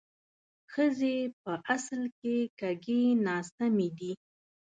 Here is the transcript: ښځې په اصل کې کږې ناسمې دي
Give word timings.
ښځې 0.71 1.15
په 1.43 1.53
اصل 1.75 2.01
کې 2.19 2.37
کږې 2.59 3.03
ناسمې 3.25 3.87
دي 3.97 4.11